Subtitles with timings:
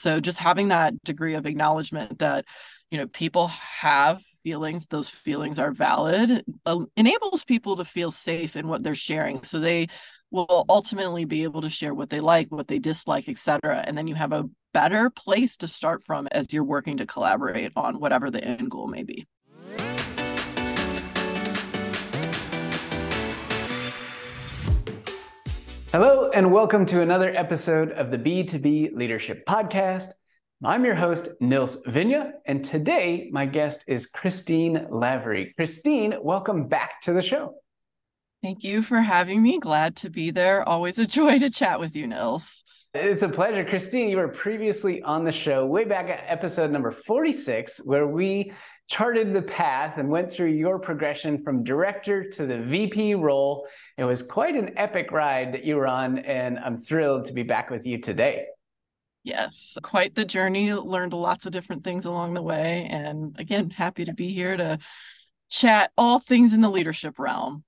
[0.00, 2.46] So just having that degree of acknowledgement that,
[2.90, 8.56] you know, people have feelings, those feelings are valid, uh, enables people to feel safe
[8.56, 9.42] in what they're sharing.
[9.42, 9.88] So they
[10.30, 13.84] will ultimately be able to share what they like, what they dislike, etc.
[13.86, 17.72] And then you have a better place to start from as you're working to collaborate
[17.76, 19.26] on whatever the end goal may be.
[25.92, 30.10] Hello, and welcome to another episode of the B2B Leadership Podcast.
[30.62, 35.52] I'm your host, Nils Vinje, and today my guest is Christine Lavery.
[35.56, 37.56] Christine, welcome back to the show.
[38.40, 39.58] Thank you for having me.
[39.58, 40.62] Glad to be there.
[40.68, 42.62] Always a joy to chat with you, Nils.
[42.94, 43.64] It's a pleasure.
[43.64, 48.52] Christine, you were previously on the show way back at episode number 46, where we
[48.88, 53.66] charted the path and went through your progression from director to the VP role.
[53.96, 57.42] It was quite an epic ride that you were on, and I'm thrilled to be
[57.42, 58.46] back with you today.
[59.22, 60.72] Yes, quite the journey.
[60.72, 62.88] Learned lots of different things along the way.
[62.90, 64.78] And again, happy to be here to
[65.50, 67.64] chat all things in the leadership realm.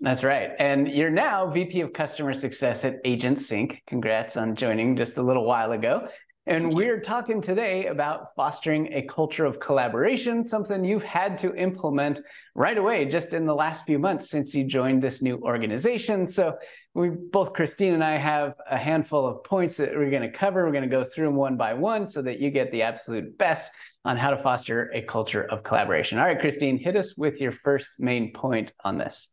[0.00, 0.50] That's right.
[0.58, 3.78] And you're now VP of Customer Success at AgentSync.
[3.86, 6.08] Congrats on joining just a little while ago.
[6.48, 12.20] And we're talking today about fostering a culture of collaboration, something you've had to implement
[12.54, 16.24] right away just in the last few months since you joined this new organization.
[16.26, 16.56] So,
[16.94, 20.64] we both, Christine and I, have a handful of points that we're going to cover.
[20.64, 23.36] We're going to go through them one by one so that you get the absolute
[23.36, 23.72] best
[24.04, 26.18] on how to foster a culture of collaboration.
[26.18, 29.28] All right, Christine, hit us with your first main point on this.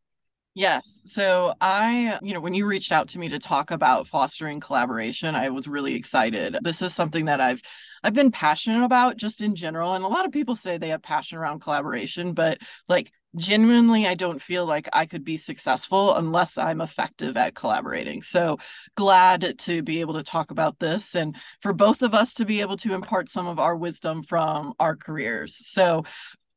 [0.56, 1.10] Yes.
[1.12, 5.34] So I, you know, when you reached out to me to talk about fostering collaboration,
[5.34, 6.58] I was really excited.
[6.62, 7.62] This is something that I've
[8.04, 11.02] I've been passionate about just in general and a lot of people say they have
[11.02, 16.58] passion around collaboration, but like genuinely I don't feel like I could be successful unless
[16.60, 18.22] I'm effective at collaborating.
[18.22, 18.60] So
[18.96, 22.62] glad to be able to talk about this and for both of us to be
[22.62, 25.56] able to impart some of our wisdom from our careers.
[25.66, 26.04] So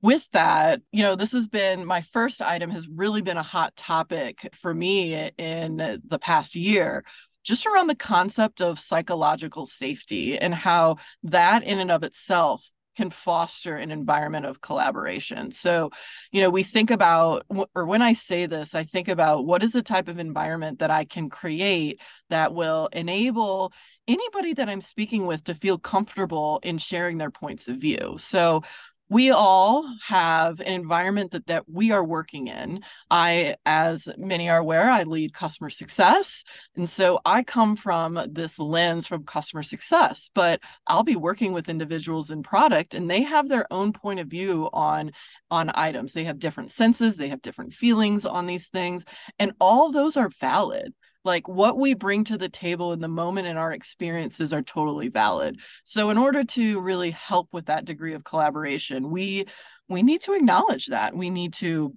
[0.06, 3.74] with that, you know, this has been my first item has really been a hot
[3.74, 7.04] topic for me in the past year,
[7.42, 13.10] just around the concept of psychological safety and how that in and of itself can
[13.10, 15.50] foster an environment of collaboration.
[15.50, 15.90] So,
[16.30, 17.44] you know, we think about,
[17.74, 20.92] or when I say this, I think about what is the type of environment that
[20.92, 23.72] I can create that will enable
[24.06, 28.18] anybody that I'm speaking with to feel comfortable in sharing their points of view.
[28.20, 28.62] So,
[29.08, 32.82] we all have an environment that that we are working in.
[33.10, 36.44] I as many are aware i lead customer success
[36.76, 41.68] and so i come from this lens from customer success but i'll be working with
[41.68, 45.12] individuals in product and they have their own point of view on
[45.50, 46.12] on items.
[46.12, 49.04] They have different senses they have different feelings on these things
[49.38, 50.92] and all those are valid
[51.26, 55.08] like what we bring to the table in the moment and our experiences are totally
[55.08, 55.60] valid.
[55.84, 59.46] So in order to really help with that degree of collaboration we
[59.88, 61.14] we need to acknowledge that.
[61.14, 61.94] We need to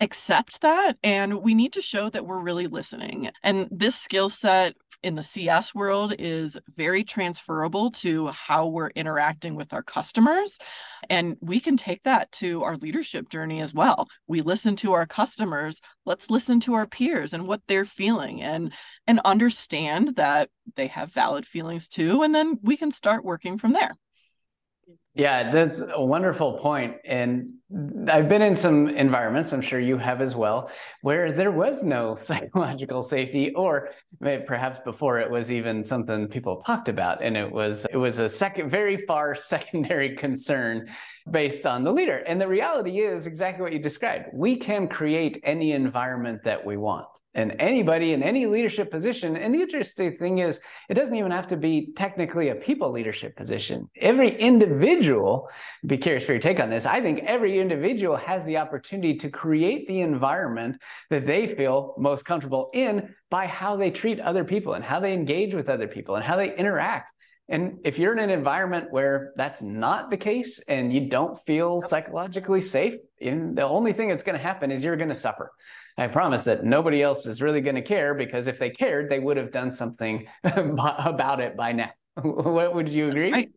[0.00, 3.30] accept that and we need to show that we're really listening.
[3.42, 9.54] And this skill set in the cs world is very transferable to how we're interacting
[9.54, 10.58] with our customers
[11.10, 14.08] and we can take that to our leadership journey as well.
[14.28, 18.72] We listen to our customers let's listen to our peers and what they're feeling and
[19.06, 23.72] and understand that they have valid feelings too and then we can start working from
[23.72, 23.92] there
[25.14, 26.96] yeah, that's a wonderful point.
[27.04, 27.54] And
[28.08, 30.70] I've been in some environments, I'm sure you have as well,
[31.02, 33.90] where there was no psychological safety, or
[34.46, 37.22] perhaps before it was even something people talked about.
[37.22, 40.88] And it was it was a second very far secondary concern
[41.30, 42.18] based on the leader.
[42.26, 44.26] And the reality is exactly what you described.
[44.32, 49.36] We can create any environment that we want and anybody in any leadership position.
[49.36, 53.36] And the interesting thing is, it doesn't even have to be technically a people leadership
[53.36, 53.88] position.
[53.96, 55.48] Every individual,
[55.86, 56.84] be curious for your take on this.
[56.84, 62.24] I think every individual has the opportunity to create the environment that they feel most
[62.24, 66.16] comfortable in by how they treat other people and how they engage with other people
[66.16, 67.08] and how they interact.
[67.48, 71.82] And if you're in an environment where that's not the case and you don't feel
[71.82, 75.52] psychologically safe, the only thing that's going to happen is you're going to suffer.
[75.98, 79.18] I promise that nobody else is really going to care because if they cared, they
[79.18, 81.90] would have done something about it by now.
[82.22, 83.32] what would you agree?
[83.32, 83.48] I,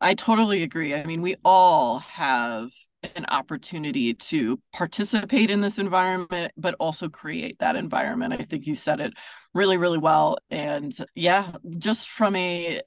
[0.00, 0.94] I totally agree.
[0.94, 2.70] I mean, we all have
[3.14, 8.32] an opportunity to participate in this environment, but also create that environment.
[8.32, 9.14] I think you said it
[9.54, 10.38] really, really well.
[10.50, 12.80] And yeah, just from a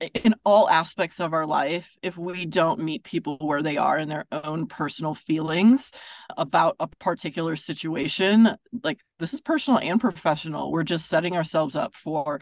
[0.00, 4.08] in all aspects of our life if we don't meet people where they are in
[4.08, 5.90] their own personal feelings
[6.36, 11.94] about a particular situation like this is personal and professional we're just setting ourselves up
[11.94, 12.40] for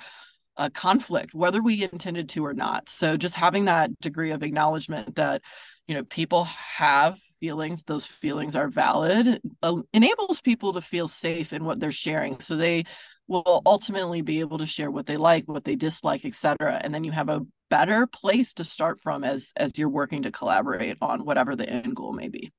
[0.57, 2.89] a conflict, whether we intended to or not.
[2.89, 5.43] So just having that degree of acknowledgement that,
[5.89, 11.53] you know, people have feelings, those feelings are valid, uh, enables people to feel safe
[11.53, 12.41] in what they're sharing.
[12.41, 12.85] So they
[13.29, 16.81] will ultimately be able to share what they like, what they dislike, etc.
[16.83, 20.31] And then you have a better place to start from as as you're working to
[20.31, 22.53] collaborate on whatever the end goal may be.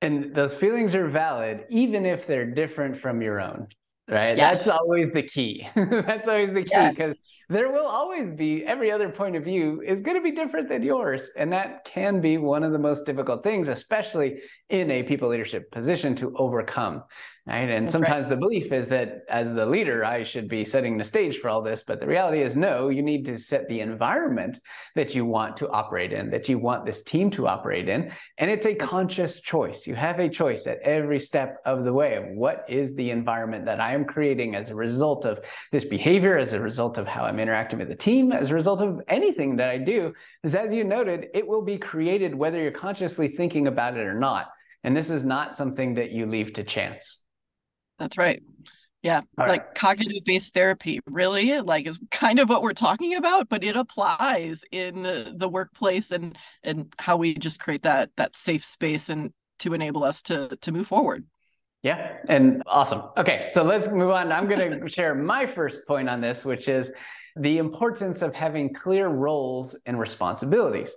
[0.00, 3.68] And those feelings are valid, even if they're different from your own
[4.08, 4.64] right yes.
[4.64, 7.38] that's always the key that's always the key because yes.
[7.48, 10.82] there will always be every other point of view is going to be different than
[10.82, 15.28] yours and that can be one of the most difficult things especially in a people
[15.28, 17.02] leadership position to overcome
[17.46, 17.68] right?
[17.68, 18.30] And That's sometimes right.
[18.30, 21.60] the belief is that as the leader i should be setting the stage for all
[21.60, 24.60] this but the reality is no you need to set the environment
[24.94, 28.12] that you want to operate in that you want this team to operate in.
[28.38, 29.86] And it's a conscious choice.
[29.86, 33.64] You have a choice at every step of the way of what is the environment
[33.64, 35.40] that i am creating as a result of
[35.72, 38.80] this behavior as a result of how i'm interacting with the team as a result
[38.80, 40.12] of anything that i do.
[40.44, 44.18] Is as you noted it will be created whether you're consciously thinking about it or
[44.18, 44.48] not.
[44.84, 47.21] And this is not something that you leave to chance
[48.02, 48.42] that's right.
[49.02, 49.74] Yeah, All like right.
[49.74, 54.64] cognitive based therapy really like is kind of what we're talking about, but it applies
[54.70, 55.02] in
[55.36, 60.04] the workplace and and how we just create that that safe space and to enable
[60.04, 61.24] us to to move forward.
[61.82, 63.02] Yeah, and awesome.
[63.16, 64.30] Okay, so let's move on.
[64.30, 66.92] I'm going to share my first point on this, which is
[67.36, 70.94] the importance of having clear roles and responsibilities.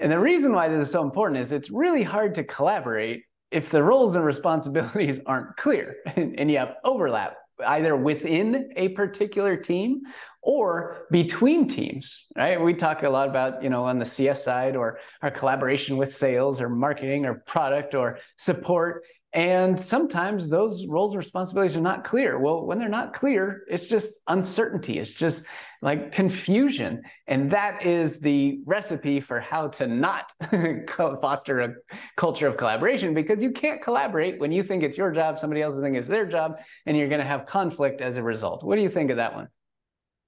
[0.00, 3.22] And the reason why this is so important is it's really hard to collaborate
[3.54, 7.36] if the roles and responsibilities aren't clear and, and you have overlap
[7.68, 10.02] either within a particular team
[10.42, 14.74] or between teams right we talk a lot about you know on the cs side
[14.74, 19.04] or our collaboration with sales or marketing or product or support
[19.34, 22.38] and sometimes those roles and responsibilities are not clear.
[22.38, 25.00] Well, when they're not clear, it's just uncertainty.
[25.00, 25.46] It's just
[25.84, 27.02] like confusion.
[27.26, 30.32] And that is the recipe for how to not
[31.20, 31.74] foster a
[32.16, 35.78] culture of collaboration because you can't collaborate when you think it's your job, somebody else
[35.78, 38.64] thinks it's their job, and you're going to have conflict as a result.
[38.64, 39.48] What do you think of that one?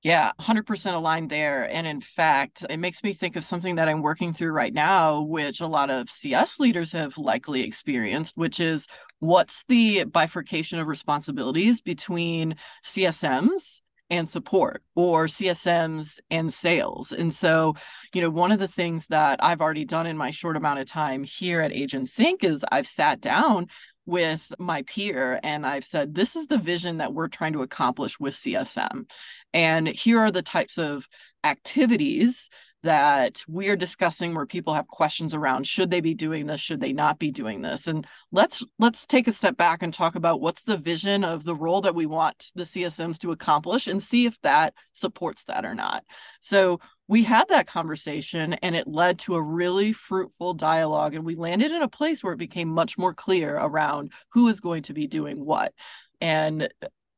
[0.02, 1.68] Yeah, 100% aligned there.
[1.72, 5.22] And in fact, it makes me think of something that I'm working through right now,
[5.22, 8.86] which a lot of CS leaders have likely experienced, which is
[9.20, 13.80] what's the bifurcation of responsibilities between CSMs
[14.10, 17.12] and support or CSMs and sales.
[17.12, 17.74] And so,
[18.14, 20.86] you know, one of the things that I've already done in my short amount of
[20.86, 23.66] time here at AgentSync is I've sat down
[24.06, 28.20] with my peer and I've said, this is the vision that we're trying to accomplish
[28.20, 29.10] with CSM.
[29.52, 31.08] And here are the types of
[31.42, 32.48] activities
[32.86, 36.60] that we are discussing where people have questions around should they be doing this?
[36.60, 37.88] Should they not be doing this?
[37.88, 41.54] And let's let's take a step back and talk about what's the vision of the
[41.54, 45.74] role that we want the CSMs to accomplish and see if that supports that or
[45.74, 46.04] not.
[46.40, 46.78] So
[47.08, 51.72] we had that conversation and it led to a really fruitful dialogue and we landed
[51.72, 55.08] in a place where it became much more clear around who is going to be
[55.08, 55.72] doing what.
[56.20, 56.68] And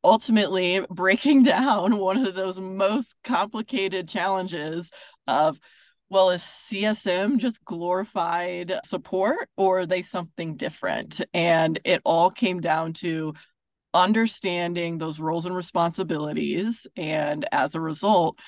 [0.09, 4.91] ultimately breaking down one of those most complicated challenges
[5.27, 5.61] of
[6.11, 11.21] well is csm just glorified support or are they something different?
[11.35, 13.35] And it all came down to
[13.93, 16.87] understanding those roles and responsibilities.
[16.97, 18.39] And as a result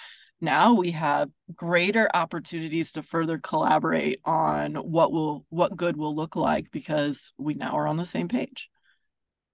[0.40, 6.34] now we have greater opportunities to further collaborate on what will what good will look
[6.34, 8.70] like because we now are on the same page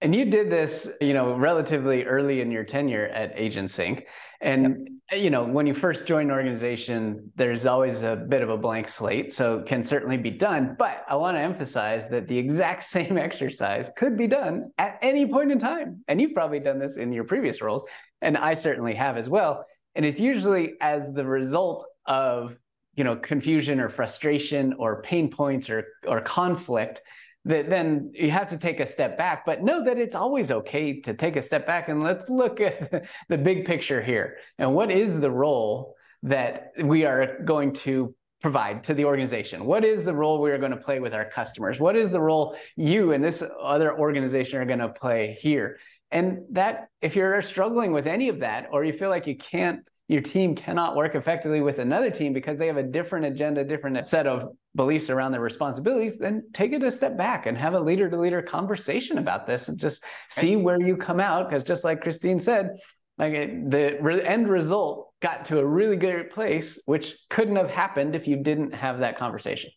[0.01, 4.03] and you did this you know relatively early in your tenure at AgentSync.
[4.39, 5.21] And yep.
[5.21, 8.87] you know when you first join an organization there's always a bit of a blank
[8.87, 10.75] slate so it can certainly be done.
[10.77, 15.25] But i want to emphasize that the exact same exercise could be done at any
[15.25, 16.03] point in time.
[16.07, 17.83] And you've probably done this in your previous roles
[18.21, 19.65] and i certainly have as well.
[19.95, 22.55] And it's usually as the result of
[22.95, 27.01] you know confusion or frustration or pain points or or conflict
[27.47, 30.99] that then you have to take a step back but know that it's always okay
[31.01, 34.37] to take a step back and let's look at the big picture here.
[34.59, 39.65] And what is the role that we are going to provide to the organization?
[39.65, 41.79] What is the role we are going to play with our customers?
[41.79, 45.79] What is the role you and this other organization are going to play here?
[46.11, 49.81] And that if you're struggling with any of that, or you feel like you can't,
[50.07, 54.01] your team cannot work effectively with another team because they have a different agenda, different
[54.05, 57.79] set of beliefs around their responsibilities, then take it a step back and have a
[57.79, 61.49] leader to leader conversation about this and just see where you come out.
[61.49, 62.77] Because just like Christine said,
[63.17, 68.27] like the end result got to a really good place, which couldn't have happened if
[68.27, 69.71] you didn't have that conversation.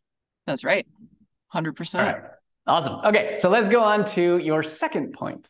[0.47, 0.87] That's right.
[1.53, 2.29] 100%.
[2.67, 3.01] Awesome.
[3.05, 3.37] Okay.
[3.39, 5.49] So let's go on to your second point.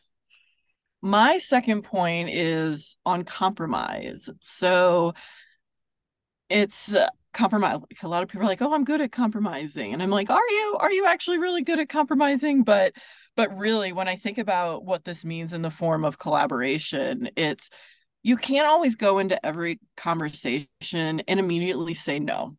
[1.01, 4.29] My second point is on compromise.
[4.39, 5.13] So
[6.49, 6.95] it's
[7.33, 7.79] compromise.
[8.03, 10.49] A lot of people are like, "Oh, I'm good at compromising," and I'm like, "Are
[10.49, 10.77] you?
[10.79, 12.93] Are you actually really good at compromising?" But
[13.35, 17.69] but really, when I think about what this means in the form of collaboration, it's
[18.23, 22.55] you can't always go into every conversation and immediately say no.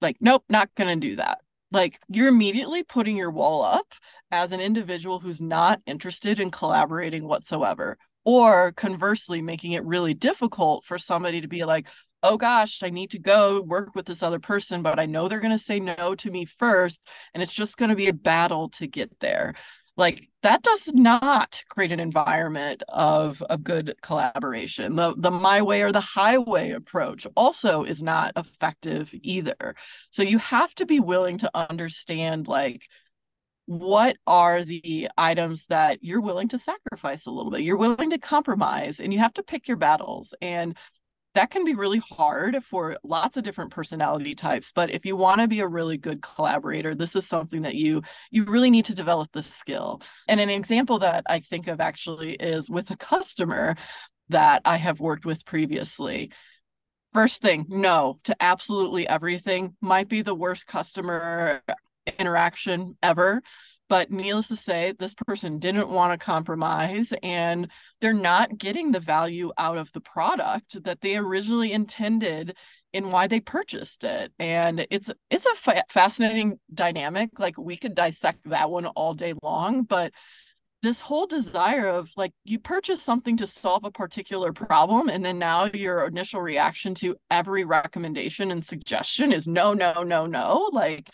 [0.00, 1.40] Like, nope, not going to do that.
[1.72, 3.92] Like, you're immediately putting your wall up
[4.30, 7.98] as an individual who's not interested in collaborating whatsoever.
[8.24, 11.86] Or conversely, making it really difficult for somebody to be like,
[12.22, 15.40] oh gosh, I need to go work with this other person, but I know they're
[15.40, 17.06] going to say no to me first.
[17.32, 19.54] And it's just going to be a battle to get there.
[19.96, 24.94] Like that does not create an environment of of good collaboration.
[24.94, 29.74] The the my way or the highway approach also is not effective either.
[30.10, 32.84] So you have to be willing to understand like
[33.66, 37.62] what are the items that you're willing to sacrifice a little bit.
[37.62, 40.76] You're willing to compromise and you have to pick your battles and
[41.38, 45.40] that can be really hard for lots of different personality types but if you want
[45.40, 48.02] to be a really good collaborator this is something that you
[48.32, 50.02] you really need to develop the skill.
[50.26, 53.76] And an example that i think of actually is with a customer
[54.30, 56.32] that i have worked with previously.
[57.12, 59.76] First thing no to absolutely everything.
[59.80, 61.62] Might be the worst customer
[62.18, 63.42] interaction ever
[63.88, 69.00] but needless to say, this person didn't want to compromise and they're not getting the
[69.00, 72.56] value out of the product that they originally intended
[72.92, 74.32] in why they purchased it.
[74.38, 77.38] And it's it's a fa- fascinating dynamic.
[77.38, 80.12] Like we could dissect that one all day long, but
[80.82, 85.38] this whole desire of like you purchase something to solve a particular problem and then
[85.38, 91.10] now your initial reaction to every recommendation and suggestion is no no no no like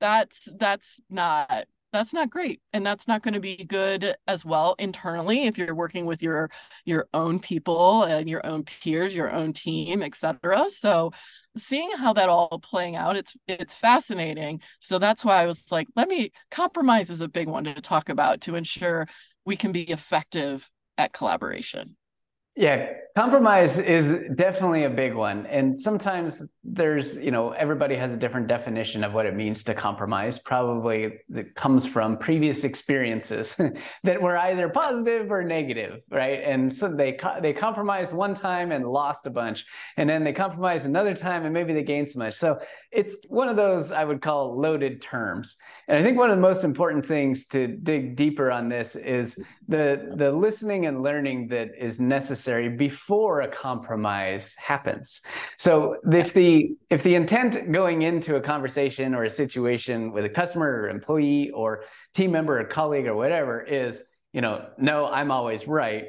[0.00, 4.74] that's that's not that's not great and that's not going to be good as well
[4.78, 6.50] internally if you're working with your
[6.84, 11.10] your own people and your own peers your own team etc so
[11.56, 14.60] seeing how that all playing out it's it's fascinating.
[14.80, 18.08] So that's why i was like let me compromise is a big one to talk
[18.08, 19.06] about to ensure
[19.44, 21.96] we can be effective at collaboration
[22.58, 25.46] yeah, compromise is definitely a big one.
[25.46, 29.74] And sometimes there's, you know, everybody has a different definition of what it means to
[29.74, 30.40] compromise.
[30.40, 33.60] Probably that comes from previous experiences
[34.02, 36.42] that were either positive or negative, right?
[36.42, 39.64] And so they they compromised one time and lost a bunch,
[39.96, 42.34] and then they compromised another time and maybe they gained so much.
[42.34, 42.58] So
[42.90, 45.56] it's one of those I would call loaded terms.
[45.88, 49.42] And I think one of the most important things to dig deeper on this is
[49.68, 55.22] the the listening and learning that is necessary before a compromise happens.
[55.56, 60.28] So if the if the intent going into a conversation or a situation with a
[60.28, 64.02] customer or employee or team member or colleague or whatever is,
[64.34, 66.08] you know, no, I'm always right,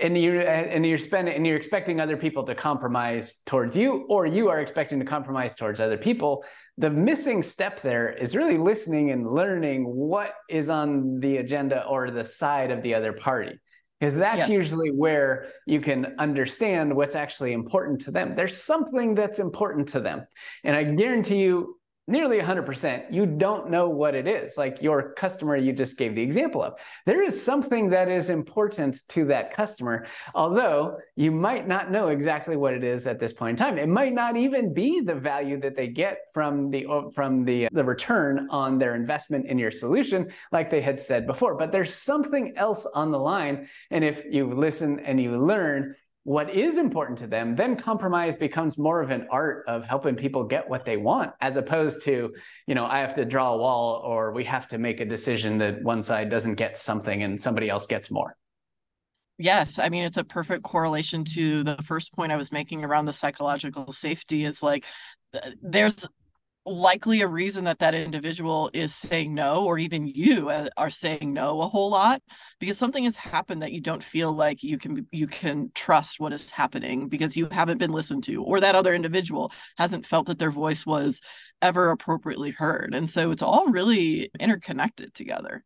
[0.00, 4.26] and you're and you're spending and you're expecting other people to compromise towards you or
[4.26, 6.44] you are expecting to compromise towards other people
[6.78, 12.10] the missing step there is really listening and learning what is on the agenda or
[12.10, 13.58] the side of the other party
[14.00, 14.48] because that's yes.
[14.48, 20.00] usually where you can understand what's actually important to them there's something that's important to
[20.00, 20.26] them
[20.64, 24.56] and i guarantee you nearly 100%, you don't know what it is.
[24.56, 26.74] Like your customer you just gave the example of.
[27.06, 32.56] There is something that is important to that customer, although you might not know exactly
[32.56, 33.78] what it is at this point in time.
[33.78, 37.66] It might not even be the value that they get from the uh, from the
[37.66, 41.72] uh, the return on their investment in your solution like they had said before, but
[41.72, 45.94] there's something else on the line and if you listen and you learn
[46.24, 50.42] what is important to them, then compromise becomes more of an art of helping people
[50.42, 52.32] get what they want, as opposed to,
[52.66, 55.58] you know, I have to draw a wall or we have to make a decision
[55.58, 58.36] that one side doesn't get something and somebody else gets more.
[59.36, 63.06] Yes, I mean it's a perfect correlation to the first point I was making around
[63.06, 64.86] the psychological safety is like
[65.34, 66.06] uh, there's
[66.66, 71.32] likely a reason that that individual is saying no or even you uh, are saying
[71.32, 72.22] no a whole lot
[72.58, 76.32] because something has happened that you don't feel like you can you can trust what
[76.32, 80.38] is happening because you haven't been listened to or that other individual hasn't felt that
[80.38, 81.20] their voice was
[81.60, 85.62] ever appropriately heard and so it's all really interconnected together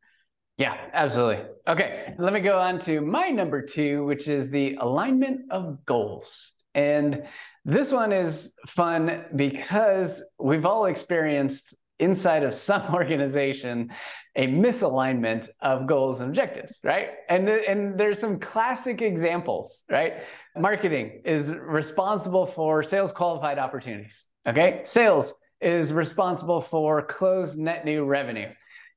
[0.59, 1.45] yeah, absolutely.
[1.69, 6.53] Okay, let me go on to my number two, which is the alignment of goals.
[6.75, 7.29] And
[7.69, 13.91] this one is fun because we've all experienced inside of some organization
[14.37, 17.09] a misalignment of goals and objectives, right?
[17.29, 20.15] And, and there's some classic examples, right?
[20.57, 24.81] Marketing is responsible for sales qualified opportunities, okay?
[24.85, 28.49] Sales is responsible for closed net new revenue.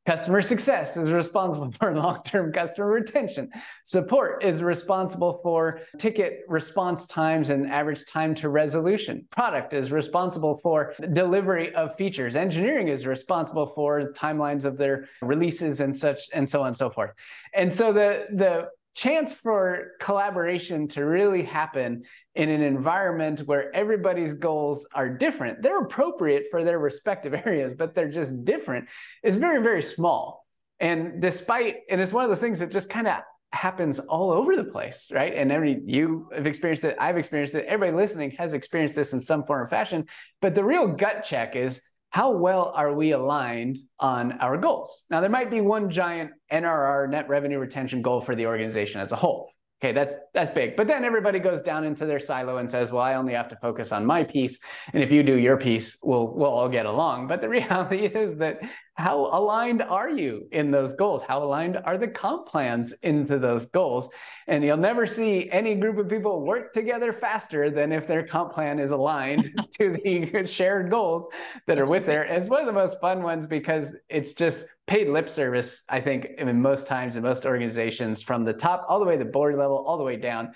[0.07, 3.51] Customer success is responsible for long term customer retention.
[3.83, 9.27] Support is responsible for ticket response times and average time to resolution.
[9.29, 12.35] Product is responsible for delivery of features.
[12.35, 16.89] Engineering is responsible for timelines of their releases and such, and so on and so
[16.89, 17.11] forth.
[17.53, 22.03] And so the, the chance for collaboration to really happen
[22.35, 25.61] in an environment where everybody's goals are different.
[25.61, 28.87] They're appropriate for their respective areas, but they're just different,
[29.23, 30.45] is very, very small.
[30.79, 33.21] And despite, and it's one of those things that just kind of
[33.53, 35.33] happens all over the place, right?
[35.35, 39.21] And every you have experienced it, I've experienced it, everybody listening has experienced this in
[39.21, 40.05] some form or fashion.
[40.41, 41.81] But the real gut check is
[42.11, 45.05] how well are we aligned on our goals?
[45.09, 49.13] Now, there might be one giant NRR net revenue retention goal for the organization as
[49.13, 49.49] a whole.
[49.81, 50.75] Okay, that's that's big.
[50.75, 53.55] But then everybody goes down into their silo and says, "Well, I only have to
[53.55, 54.59] focus on my piece,
[54.93, 58.37] and if you do your piece, we'll we'll all get along." But the reality is
[58.37, 58.59] that
[59.01, 61.23] how aligned are you in those goals?
[61.27, 64.09] How aligned are the comp plans into those goals?
[64.47, 68.53] And you'll never see any group of people work together faster than if their comp
[68.53, 71.27] plan is aligned to the shared goals
[71.65, 72.23] that are with there.
[72.23, 76.27] it's one of the most fun ones because it's just paid lip service, I think,
[76.37, 79.57] in most times in most organizations from the top all the way to the board
[79.57, 80.51] level, all the way down.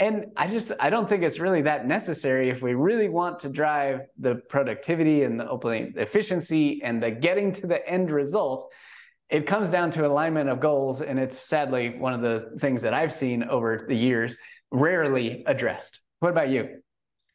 [0.00, 3.50] And I just I don't think it's really that necessary if we really want to
[3.50, 8.72] drive the productivity and the opening efficiency and the getting to the end result.
[9.28, 12.94] It comes down to alignment of goals, and it's sadly one of the things that
[12.94, 14.38] I've seen over the years
[14.72, 16.00] rarely addressed.
[16.20, 16.80] What about you?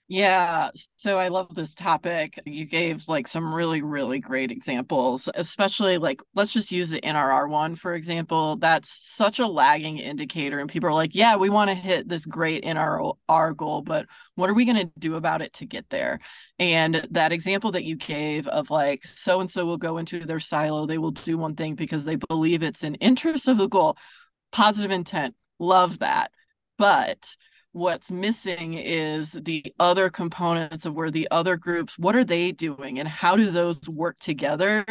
[0.07, 2.39] Yeah, so I love this topic.
[2.45, 7.47] You gave like some really, really great examples, especially like let's just use the NRR
[7.47, 8.55] one, for example.
[8.57, 10.59] That's such a lagging indicator.
[10.59, 14.47] And people are like, yeah, we want to hit this great NRR goal, but what
[14.47, 16.19] are we going to do about it to get there?
[16.59, 20.39] And that example that you gave of like so and so will go into their
[20.39, 23.97] silo, they will do one thing because they believe it's in interest of the goal.
[24.51, 25.35] Positive intent.
[25.59, 26.31] Love that.
[26.77, 27.35] But
[27.75, 32.99] what's missing is the other components of where the other groups what are they doing
[32.99, 34.85] and how do those work together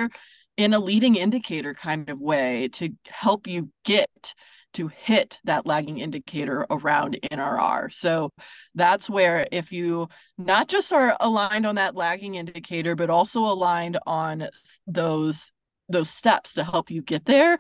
[0.59, 4.35] in a leading indicator kind of way to help you get
[4.75, 7.91] to hit that lagging indicator around NRR.
[7.91, 8.29] So
[8.75, 13.99] that's where if you not just are aligned on that lagging indicator but also aligned
[14.07, 14.49] on
[14.87, 15.51] those
[15.89, 17.57] those steps to help you get there,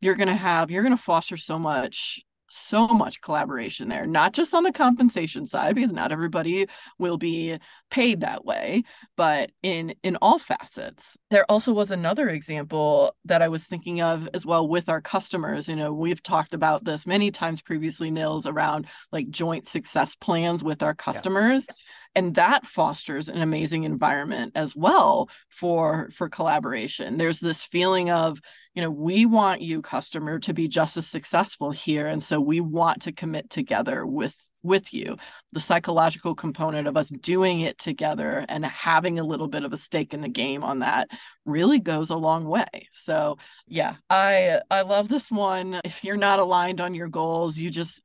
[0.00, 4.32] you're going to have you're going to foster so much so much collaboration there not
[4.32, 6.66] just on the compensation side because not everybody
[6.98, 7.58] will be
[7.90, 8.82] paid that way
[9.16, 11.16] but in in all facets.
[11.30, 15.68] There also was another example that i was thinking of as well with our customers.
[15.68, 20.62] You know we've talked about this many times previously nils around like joint success plans
[20.64, 21.66] with our customers.
[21.68, 21.74] yeah
[22.18, 27.16] and that fosters an amazing environment as well for for collaboration.
[27.16, 28.40] There's this feeling of
[28.74, 32.60] you know we want you customer to be just as successful here and so we
[32.60, 35.16] want to commit together with with you.
[35.52, 39.76] The psychological component of us doing it together and having a little bit of a
[39.76, 41.08] stake in the game on that
[41.44, 42.88] really goes a long way.
[42.92, 45.80] So yeah i i love this one.
[45.84, 48.02] If you're not aligned on your goals you just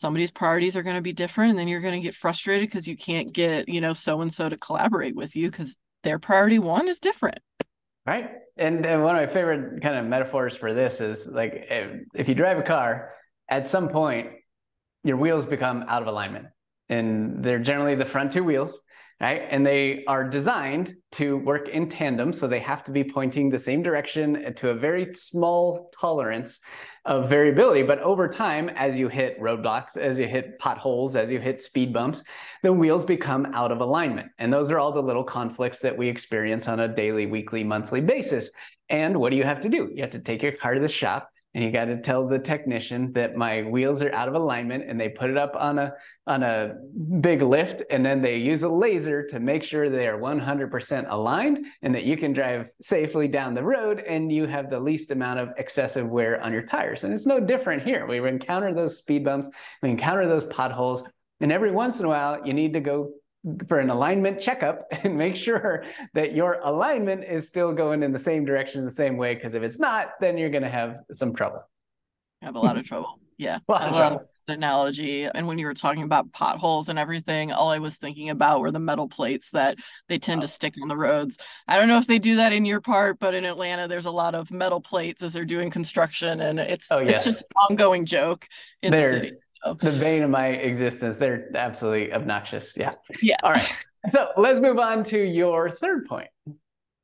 [0.00, 2.88] somebody's priorities are going to be different and then you're going to get frustrated because
[2.88, 6.58] you can't get you know so and so to collaborate with you because their priority
[6.58, 7.38] one is different
[8.06, 12.00] right and, and one of my favorite kind of metaphors for this is like if,
[12.14, 13.12] if you drive a car
[13.48, 14.30] at some point
[15.04, 16.46] your wheels become out of alignment
[16.88, 18.82] and they're generally the front two wheels
[19.20, 19.46] right?
[19.50, 22.32] And they are designed to work in tandem.
[22.32, 26.60] So they have to be pointing the same direction to a very small tolerance
[27.06, 27.82] of variability.
[27.82, 31.92] But over time, as you hit roadblocks, as you hit potholes, as you hit speed
[31.92, 32.22] bumps,
[32.62, 34.30] the wheels become out of alignment.
[34.38, 38.00] And those are all the little conflicts that we experience on a daily, weekly, monthly
[38.00, 38.50] basis.
[38.90, 39.90] And what do you have to do?
[39.94, 42.38] You have to take your car to the shop and you got to tell the
[42.38, 45.92] technician that my wheels are out of alignment and they put it up on a
[46.26, 46.76] on a
[47.20, 51.66] big lift and then they use a laser to make sure they are 100% aligned
[51.82, 55.40] and that you can drive safely down the road and you have the least amount
[55.40, 57.02] of excessive wear on your tires.
[57.02, 58.06] And it's no different here.
[58.06, 59.48] We encounter those speed bumps
[59.82, 61.02] we encounter those potholes
[61.40, 63.12] and every once in a while you need to go
[63.68, 68.18] for an alignment checkup and make sure that your alignment is still going in the
[68.18, 69.34] same direction in the same way.
[69.34, 71.62] Because if it's not, then you're going to have some trouble.
[72.42, 73.18] Have a lot of trouble.
[73.36, 73.58] Yeah.
[73.68, 75.24] I love the analogy.
[75.24, 78.70] And when you were talking about potholes and everything, all I was thinking about were
[78.70, 80.42] the metal plates that they tend oh.
[80.42, 81.38] to stick on the roads.
[81.66, 84.10] I don't know if they do that in your part, but in Atlanta, there's a
[84.10, 86.40] lot of metal plates as they're doing construction.
[86.40, 87.26] And it's, oh, yes.
[87.26, 88.46] it's just an ongoing joke
[88.82, 91.16] in they're, the city the bane of my existence.
[91.16, 92.76] They're absolutely obnoxious.
[92.76, 92.94] Yeah.
[93.22, 93.36] Yeah.
[93.42, 93.68] All right.
[94.08, 96.28] So let's move on to your third point.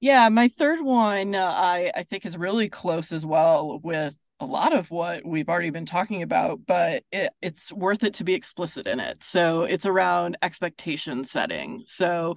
[0.00, 4.46] Yeah, my third one uh, I I think is really close as well with a
[4.46, 8.34] lot of what we've already been talking about, but it, it's worth it to be
[8.34, 9.24] explicit in it.
[9.24, 11.84] So it's around expectation setting.
[11.86, 12.34] So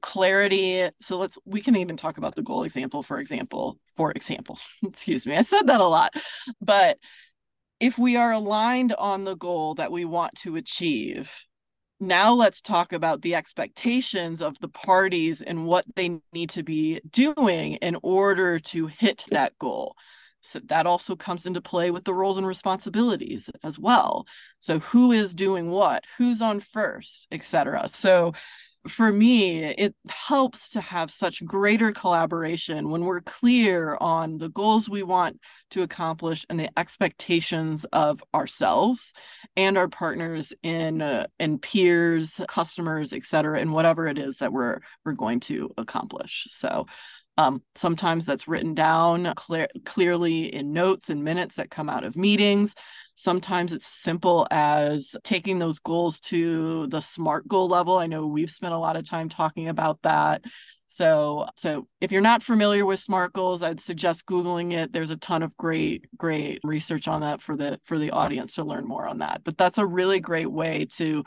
[0.00, 0.88] clarity.
[1.00, 3.78] So let's we can even talk about the goal example, for example.
[3.96, 6.14] For example, excuse me, I said that a lot,
[6.60, 6.98] but
[7.80, 11.32] if we are aligned on the goal that we want to achieve,
[11.98, 17.00] now let's talk about the expectations of the parties and what they need to be
[17.10, 19.96] doing in order to hit that goal.
[20.42, 24.26] So that also comes into play with the roles and responsibilities as well.
[24.58, 26.04] So who is doing what?
[26.16, 28.32] Who's on first etc so
[28.88, 34.88] for me, it helps to have such greater collaboration when we're clear on the goals
[34.88, 35.38] we want
[35.70, 39.12] to accomplish and the expectations of ourselves
[39.54, 44.52] and our partners in uh, and peers, customers, et cetera, and whatever it is that
[44.52, 46.46] we're we're going to accomplish.
[46.50, 46.86] So
[47.40, 52.14] um, sometimes that's written down clear, clearly in notes and minutes that come out of
[52.14, 52.74] meetings.
[53.14, 57.96] Sometimes it's simple as taking those goals to the SMART goal level.
[57.96, 60.44] I know we've spent a lot of time talking about that.
[60.84, 64.92] So, so if you're not familiar with SMART goals, I'd suggest googling it.
[64.92, 68.64] There's a ton of great, great research on that for the for the audience to
[68.64, 69.44] learn more on that.
[69.44, 71.24] But that's a really great way to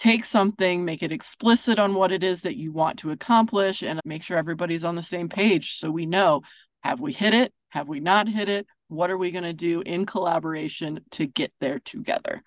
[0.00, 4.00] take something, make it explicit on what it is that you want to accomplish, and
[4.04, 6.42] make sure everybody's on the same page so we know
[6.82, 7.52] have we hit it?
[7.68, 8.66] Have we not hit it?
[8.88, 12.42] What are we going to do in collaboration to get there together?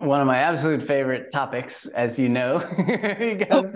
[0.00, 2.58] One of my absolute favorite topics, as you know,
[3.18, 3.70] because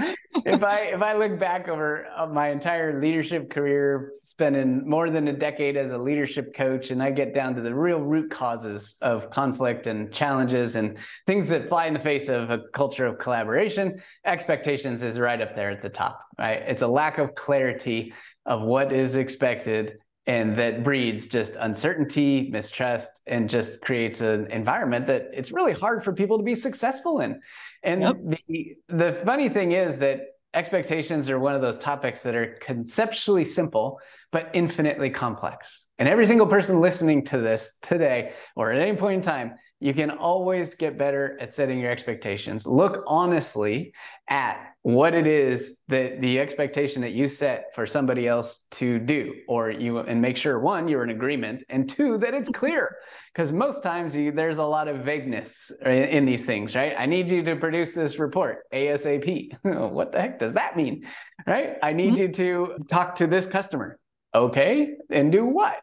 [0.47, 5.29] if I if I look back over uh, my entire leadership career, spending more than
[5.29, 8.97] a decade as a leadership coach, and I get down to the real root causes
[9.03, 13.19] of conflict and challenges and things that fly in the face of a culture of
[13.19, 16.25] collaboration, expectations is right up there at the top.
[16.39, 18.15] Right, it's a lack of clarity
[18.47, 25.07] of what is expected and that breeds just uncertainty, mistrust, and just creates an environment
[25.07, 27.41] that it's really hard for people to be successful in.
[27.83, 28.17] And yep.
[28.49, 30.21] the the funny thing is that
[30.55, 35.85] expectations are one of those topics that are conceptually simple but infinitely complex.
[35.99, 39.93] And every single person listening to this today or at any point in time you
[39.93, 42.67] can always get better at setting your expectations.
[42.67, 43.93] Look honestly
[44.29, 49.35] at what it is that the expectation that you set for somebody else to do,
[49.47, 52.97] or you and make sure one, you're in agreement, and two, that it's clear.
[53.35, 56.95] Because most times you, there's a lot of vagueness in, in these things, right?
[56.99, 59.53] I need you to produce this report ASAP.
[59.93, 61.07] what the heck does that mean?
[61.47, 61.77] Right?
[61.83, 62.23] I need mm-hmm.
[62.23, 63.99] you to talk to this customer
[64.35, 65.77] okay and do what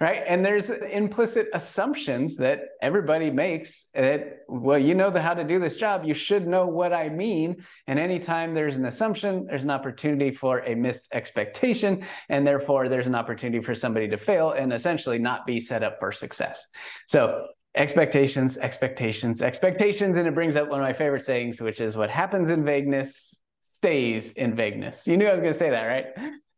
[0.00, 0.22] right?
[0.26, 5.58] And there's implicit assumptions that everybody makes that well you know the, how to do
[5.58, 6.04] this job.
[6.04, 7.64] You should know what i mean.
[7.86, 12.04] And anytime there's an assumption there's an opportunity for a missed expectation.
[12.28, 15.98] And therefore there's an opportunity for somebody to fail and essentially not be set up
[15.98, 16.66] for success.
[17.06, 20.16] So expectations expectations expectations.
[20.16, 23.40] And it brings up one of my favorite sayings which is what happens in vagueness
[23.62, 25.06] stays in vagueness.
[25.06, 26.06] You knew i was going to say that right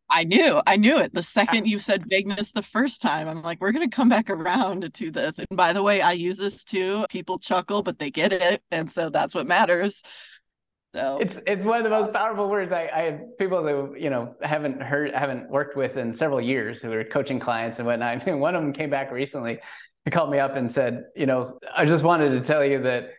[0.08, 1.14] I knew, I knew it.
[1.14, 4.30] The second you said vagueness the first time, I'm like, we're going to come back
[4.30, 5.38] around to this.
[5.38, 7.06] And by the way, I use this too.
[7.08, 8.62] People chuckle, but they get it.
[8.70, 10.02] And so that's what matters.
[10.92, 12.72] So it's it's one of the most powerful words.
[12.72, 16.80] I, I have people that you know haven't heard, haven't worked with in several years
[16.80, 18.22] who are coaching clients and whatnot.
[18.26, 19.58] And one of them came back recently.
[20.04, 23.10] He called me up and said, you know, I just wanted to tell you that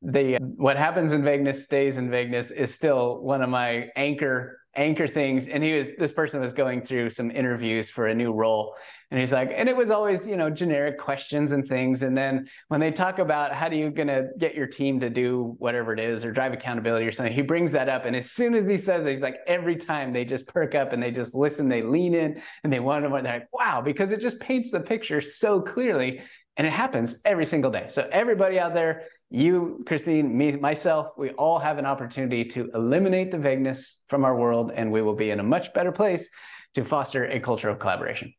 [0.00, 5.06] the what happens in vagueness stays in vagueness is still one of my anchor anchor
[5.06, 5.48] things.
[5.48, 8.74] And he was this person was going through some interviews for a new role.
[9.10, 12.02] And he's like and it was always you know generic questions and things.
[12.02, 15.10] And then when they talk about how do you going to get your team to
[15.10, 18.04] do whatever it is or drive accountability or something he brings that up.
[18.04, 20.92] And as soon as he says it he's like every time they just perk up
[20.92, 24.12] and they just listen they lean in and they want to they're like wow because
[24.12, 26.20] it just paints the picture so clearly.
[26.58, 27.86] And it happens every single day.
[27.90, 33.30] So everybody out there you, Christine, me, myself, we all have an opportunity to eliminate
[33.30, 36.28] the vagueness from our world, and we will be in a much better place
[36.74, 38.32] to foster a culture of collaboration.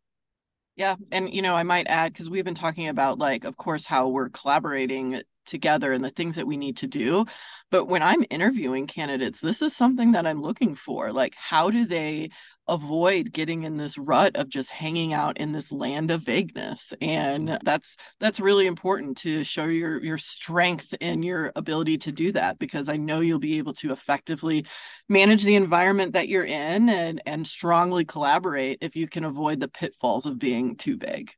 [0.75, 0.95] Yeah.
[1.11, 4.09] And, you know, I might add, because we've been talking about, like, of course, how
[4.09, 7.25] we're collaborating together and the things that we need to do.
[7.71, 11.11] But when I'm interviewing candidates, this is something that I'm looking for.
[11.11, 12.29] Like, how do they
[12.67, 17.49] avoid getting in this rut of just hanging out in this land of vagueness and
[17.49, 17.59] mm.
[17.63, 22.59] that's that's really important to show your your strength and your ability to do that
[22.59, 24.65] because i know you'll be able to effectively
[25.09, 29.67] manage the environment that you're in and and strongly collaborate if you can avoid the
[29.67, 31.31] pitfalls of being too big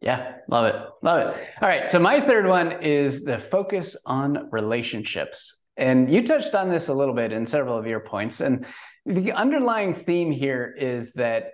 [0.00, 0.76] yeah, love it.
[1.02, 1.46] Love it.
[1.62, 1.90] All right.
[1.90, 5.60] So, my third one is the focus on relationships.
[5.76, 8.40] And you touched on this a little bit in several of your points.
[8.40, 8.66] And
[9.06, 11.52] the underlying theme here is that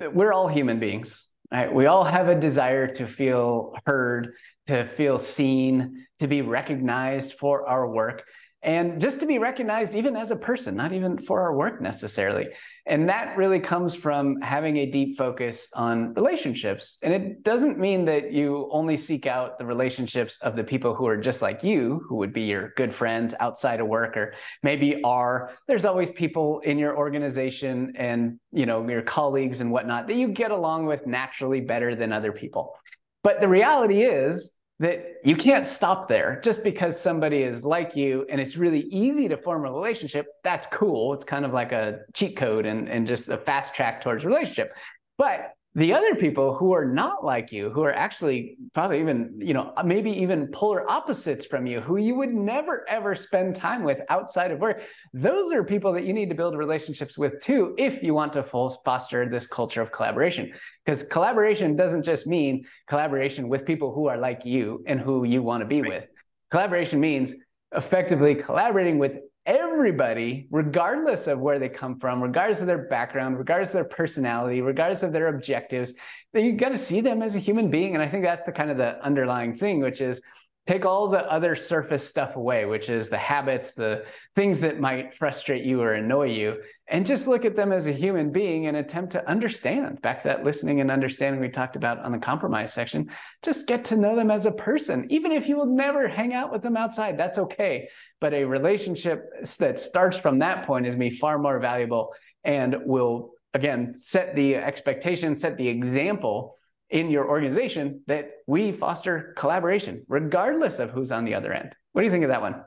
[0.00, 1.26] we're all human beings.
[1.52, 1.72] Right?
[1.72, 4.34] We all have a desire to feel heard,
[4.66, 8.24] to feel seen, to be recognized for our work
[8.62, 12.48] and just to be recognized even as a person, not even for our work necessarily.
[12.86, 16.98] And that really comes from having a deep focus on relationships.
[17.02, 21.06] And it doesn't mean that you only seek out the relationships of the people who
[21.06, 25.02] are just like you, who would be your good friends outside of work, or maybe
[25.04, 25.52] are.
[25.66, 30.28] There's always people in your organization and you know your colleagues and whatnot that you
[30.28, 32.74] get along with naturally better than other people.
[33.22, 36.40] But the reality is that you can't stop there.
[36.42, 40.66] Just because somebody is like you and it's really easy to form a relationship that's
[40.66, 41.12] cool.
[41.12, 44.72] It's kind of like a cheat code and, and just a fast track towards relationship.
[45.18, 49.54] But the other people who are not like you who are actually probably even you
[49.54, 53.84] know uh, maybe even polar opposites from you who you would never ever spend time
[53.84, 54.82] with outside of work
[55.14, 58.42] those are people that you need to build relationships with too if you want to
[58.84, 60.52] foster this culture of collaboration
[60.84, 65.40] because collaboration doesn't just mean collaboration with people who are like you and who you
[65.40, 65.90] want to be right.
[65.90, 66.04] with
[66.50, 67.34] collaboration means
[67.76, 69.12] effectively collaborating with
[69.50, 74.60] everybody, regardless of where they come from, regardless of their background, regardless of their personality,
[74.60, 75.92] regardless of their objectives,
[76.32, 77.94] you got to see them as a human being.
[77.94, 80.22] And I think that's the kind of the underlying thing, which is
[80.70, 84.04] take all the other surface stuff away, which is the habits, the
[84.36, 87.92] things that might frustrate you or annoy you, and just look at them as a
[87.92, 90.00] human being and attempt to understand.
[90.00, 93.10] Back to that listening and understanding we talked about on the compromise section.
[93.42, 95.08] Just get to know them as a person.
[95.10, 97.88] Even if you will never hang out with them outside, that's okay.
[98.20, 99.28] But a relationship
[99.58, 104.54] that starts from that point is me far more valuable and will again set the
[104.54, 106.59] expectation, set the example
[106.90, 111.74] in your organization that we foster collaboration, regardless of who's on the other end.
[111.92, 112.64] What do you think of that one?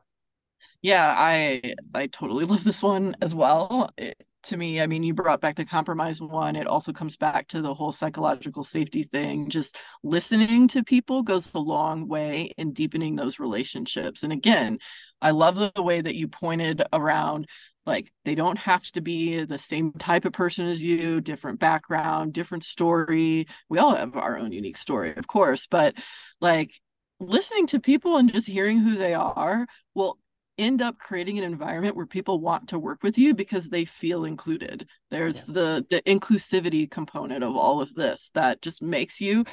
[0.81, 3.91] Yeah, I I totally love this one as well.
[3.97, 6.55] It, to me, I mean, you brought back the compromise one.
[6.55, 9.49] It also comes back to the whole psychological safety thing.
[9.49, 14.23] Just listening to people goes a long way in deepening those relationships.
[14.23, 14.79] And again,
[15.21, 17.47] I love the way that you pointed around
[17.85, 22.33] like they don't have to be the same type of person as you different background
[22.33, 25.95] different story we all have our own unique story of course but
[26.41, 26.73] like
[27.19, 30.17] listening to people and just hearing who they are will
[30.57, 34.23] end up creating an environment where people want to work with you because they feel
[34.23, 35.53] included there's yeah.
[35.53, 39.43] the the inclusivity component of all of this that just makes you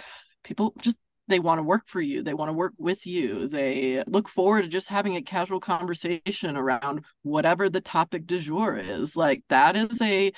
[0.44, 0.98] people just
[1.30, 4.62] they want to work for you they want to work with you they look forward
[4.62, 9.76] to just having a casual conversation around whatever the topic du jour is like that
[9.76, 10.32] is a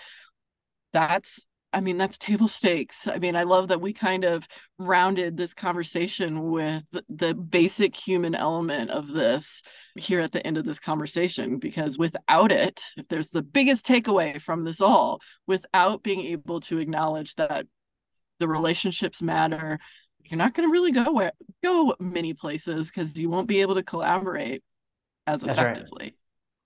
[0.92, 3.09] that's I mean, that's table stakes.
[3.09, 4.46] I mean, I love that we kind of
[4.78, 9.62] rounded this conversation with the basic human element of this
[9.96, 14.40] here at the end of this conversation, because without it, if there's the biggest takeaway
[14.40, 17.66] from this all, without being able to acknowledge that
[18.38, 19.78] the relationships matter,
[20.26, 21.32] you're not going to really go where
[21.62, 24.62] go many places because you won't be able to collaborate
[25.26, 26.04] as That's effectively.
[26.04, 26.14] Right.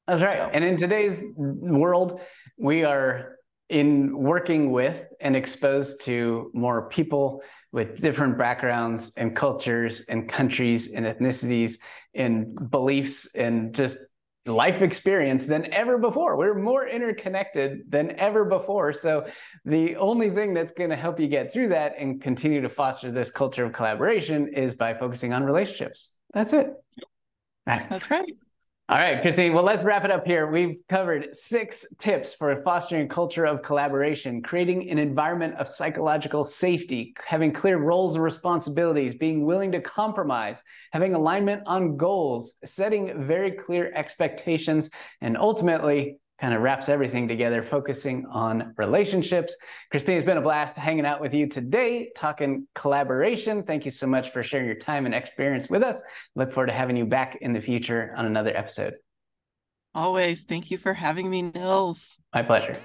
[0.06, 0.38] That's right.
[0.38, 0.50] So.
[0.52, 2.20] And in today's world,
[2.58, 3.36] we are
[3.68, 7.42] in working with and exposed to more people
[7.72, 11.78] with different backgrounds and cultures and countries and ethnicities
[12.14, 13.98] and beliefs and just
[14.46, 16.37] life experience than ever before.
[16.37, 18.92] We're more interconnected than ever before.
[18.92, 19.26] So,
[19.64, 23.11] the only thing that's going to help you get through that and continue to foster
[23.11, 26.11] this culture of collaboration is by focusing on relationships.
[26.32, 26.72] That's it.
[27.66, 28.32] That's right.
[28.88, 29.53] All right, Christine.
[29.53, 30.49] Well, let's wrap it up here.
[30.49, 36.44] We've covered six tips for fostering a culture of collaboration, creating an environment of psychological
[36.44, 43.27] safety, having clear roles and responsibilities, being willing to compromise, having alignment on goals, setting
[43.27, 44.88] very clear expectations,
[45.20, 49.57] and ultimately kind of wraps everything together, focusing on relationships.
[49.90, 53.62] Christine, it's been a blast hanging out with you today, talking collaboration.
[53.62, 56.03] Thank you so much for sharing your time and experience with us.
[56.35, 58.94] Look forward to having you back in the future on another episode.
[59.94, 60.42] Always.
[60.42, 62.18] Thank you for having me, Nils.
[62.35, 62.77] My pleasure.